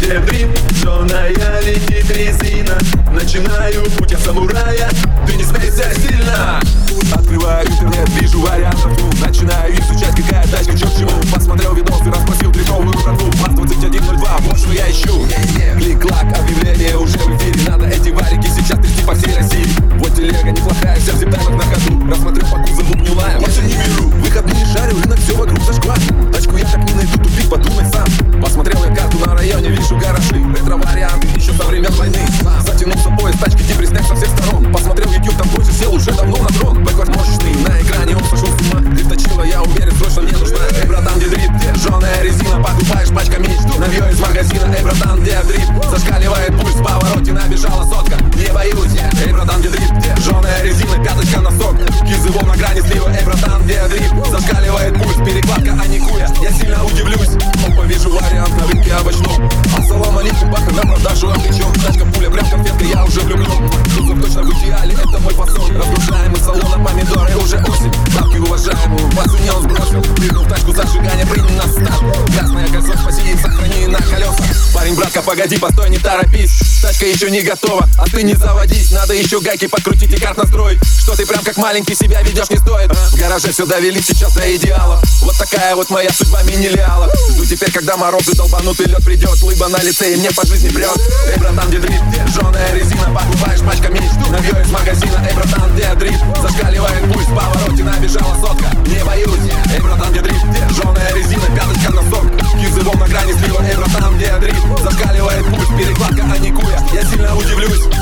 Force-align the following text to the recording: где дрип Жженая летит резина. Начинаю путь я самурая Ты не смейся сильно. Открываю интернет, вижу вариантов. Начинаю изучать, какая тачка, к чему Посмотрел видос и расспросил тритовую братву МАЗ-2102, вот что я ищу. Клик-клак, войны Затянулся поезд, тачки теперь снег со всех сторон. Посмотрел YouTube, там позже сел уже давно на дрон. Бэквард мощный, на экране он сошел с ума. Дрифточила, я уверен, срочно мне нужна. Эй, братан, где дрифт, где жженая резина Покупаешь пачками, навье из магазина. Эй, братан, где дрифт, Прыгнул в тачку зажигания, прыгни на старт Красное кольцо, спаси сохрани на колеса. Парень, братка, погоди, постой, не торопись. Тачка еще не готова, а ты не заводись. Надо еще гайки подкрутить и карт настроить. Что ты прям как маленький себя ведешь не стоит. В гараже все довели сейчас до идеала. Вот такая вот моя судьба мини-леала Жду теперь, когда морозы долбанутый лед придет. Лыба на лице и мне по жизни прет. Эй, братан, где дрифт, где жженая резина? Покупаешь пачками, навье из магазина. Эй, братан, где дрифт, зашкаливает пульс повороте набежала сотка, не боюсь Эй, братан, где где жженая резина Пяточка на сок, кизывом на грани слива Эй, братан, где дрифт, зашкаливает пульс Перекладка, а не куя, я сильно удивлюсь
где 0.00 0.18
дрип 0.20 0.48
Жженая 0.72 1.60
летит 1.62 2.10
резина. 2.10 2.78
Начинаю 3.12 3.84
путь 3.98 4.10
я 4.10 4.18
самурая 4.18 4.90
Ты 5.26 5.36
не 5.36 5.44
смейся 5.44 5.92
сильно. 5.94 6.60
Открываю 7.12 7.66
интернет, 7.66 8.08
вижу 8.20 8.40
вариантов. 8.40 8.92
Начинаю 9.20 9.74
изучать, 9.74 10.16
какая 10.16 10.46
тачка, 10.46 10.72
к 10.72 10.78
чему 10.78 11.10
Посмотрел 11.32 11.74
видос 11.74 12.00
и 12.06 12.10
расспросил 12.10 12.52
тритовую 12.52 12.92
братву 12.92 13.26
МАЗ-2102, 13.42 14.42
вот 14.42 14.58
что 14.58 14.72
я 14.72 14.90
ищу. 14.90 15.26
Клик-клак, 15.78 16.26
войны 32.14 32.60
Затянулся 32.66 33.10
поезд, 33.10 33.38
тачки 33.40 33.62
теперь 33.62 33.86
снег 33.86 34.02
со 34.06 34.14
всех 34.14 34.28
сторон. 34.30 34.72
Посмотрел 34.72 35.10
YouTube, 35.12 35.36
там 35.36 35.48
позже 35.48 35.72
сел 35.72 35.94
уже 35.94 36.12
давно 36.12 36.36
на 36.36 36.48
дрон. 36.48 36.82
Бэквард 36.84 37.14
мощный, 37.14 37.54
на 37.56 37.80
экране 37.80 38.16
он 38.16 38.24
сошел 38.24 38.48
с 38.48 38.60
ума. 38.72 38.80
Дрифточила, 38.80 39.42
я 39.42 39.62
уверен, 39.62 39.92
срочно 39.96 40.22
мне 40.22 40.32
нужна. 40.32 40.58
Эй, 40.80 40.88
братан, 40.88 41.18
где 41.18 41.28
дрифт, 41.28 41.50
где 41.50 41.74
жженая 41.74 42.22
резина 42.22 42.62
Покупаешь 42.62 43.08
пачками, 43.08 43.48
навье 43.78 44.10
из 44.10 44.20
магазина. 44.20 44.74
Эй, 44.76 44.82
братан, 44.82 45.20
где 45.20 45.40
дрифт, 45.42 45.70
Прыгнул 70.24 70.44
в 70.44 70.48
тачку 70.48 70.72
зажигания, 70.72 71.26
прыгни 71.26 71.54
на 71.54 71.64
старт 71.64 72.00
Красное 72.34 72.66
кольцо, 72.68 72.96
спаси 72.96 73.36
сохрани 73.42 73.86
на 73.88 73.98
колеса. 73.98 74.42
Парень, 74.72 74.94
братка, 74.94 75.20
погоди, 75.20 75.58
постой, 75.58 75.90
не 75.90 75.98
торопись. 75.98 76.80
Тачка 76.80 77.04
еще 77.04 77.30
не 77.30 77.42
готова, 77.42 77.86
а 77.98 78.06
ты 78.06 78.22
не 78.22 78.32
заводись. 78.32 78.90
Надо 78.92 79.12
еще 79.12 79.42
гайки 79.42 79.66
подкрутить 79.66 80.10
и 80.10 80.16
карт 80.16 80.38
настроить. 80.38 80.78
Что 81.00 81.14
ты 81.14 81.26
прям 81.26 81.44
как 81.44 81.58
маленький 81.58 81.94
себя 81.94 82.22
ведешь 82.22 82.48
не 82.48 82.56
стоит. 82.56 82.90
В 82.90 83.18
гараже 83.18 83.52
все 83.52 83.66
довели 83.66 84.00
сейчас 84.00 84.32
до 84.32 84.56
идеала. 84.56 84.98
Вот 85.20 85.36
такая 85.36 85.76
вот 85.76 85.90
моя 85.90 86.10
судьба 86.10 86.42
мини-леала 86.44 87.12
Жду 87.32 87.44
теперь, 87.44 87.70
когда 87.70 87.98
морозы 87.98 88.34
долбанутый 88.34 88.86
лед 88.86 89.04
придет. 89.04 89.42
Лыба 89.42 89.68
на 89.68 89.82
лице 89.82 90.14
и 90.14 90.16
мне 90.16 90.30
по 90.30 90.46
жизни 90.46 90.70
прет. 90.70 90.96
Эй, 91.28 91.38
братан, 91.38 91.68
где 91.68 91.80
дрифт, 91.80 92.02
где 92.04 92.26
жженая 92.28 92.74
резина? 92.74 93.10
Покупаешь 93.14 93.60
пачками, 93.60 94.00
навье 94.30 94.62
из 94.62 94.70
магазина. 94.70 95.26
Эй, 95.28 95.34
братан, 95.34 95.74
где 95.74 95.94
дрифт, 95.94 96.24
зашкаливает 96.40 97.12
пульс 97.12 97.26
повороте 97.26 97.84
набежала 97.84 98.34
сотка, 98.40 98.70
не 98.86 99.04
боюсь 99.04 99.43
Эй, 99.74 99.80
братан, 99.80 100.12
где 100.12 100.20
где 100.20 100.68
жженая 100.68 101.14
резина 101.14 101.46
Пяточка 101.56 101.90
на 101.90 102.02
сок, 102.08 102.24
кизывом 102.60 102.96
на 103.00 103.08
грани 103.08 103.32
слива 103.32 103.60
Эй, 103.60 103.76
братан, 103.76 104.16
где 104.16 104.32
дрифт, 104.38 104.62
зашкаливает 104.84 105.44
пульс 105.46 105.68
Перекладка, 105.76 106.24
а 106.32 106.38
не 106.38 106.52
куя, 106.52 106.78
я 106.92 107.04
сильно 107.04 107.34
удивлюсь 107.34 107.93